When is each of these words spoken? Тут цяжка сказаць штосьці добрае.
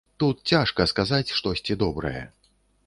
Тут 0.21 0.37
цяжка 0.51 0.87
сказаць 0.93 1.33
штосьці 1.41 1.79
добрае. 1.87 2.23